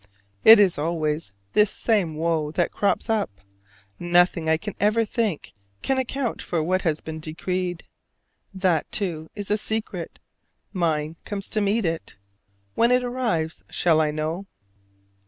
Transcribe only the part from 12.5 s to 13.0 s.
When